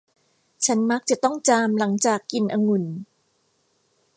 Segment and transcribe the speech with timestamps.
[0.65, 2.83] ฉันมักจะต้องจามหลังจากกินองุ่น